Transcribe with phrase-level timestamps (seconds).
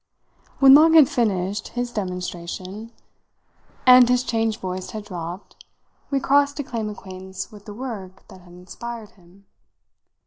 [0.57, 2.91] When Long had finished his demonstration
[3.85, 5.63] and his charged voice had dropped,
[6.09, 9.45] we crossed to claim acquaintance with the work that had inspired him.